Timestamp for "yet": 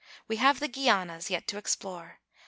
1.29-1.47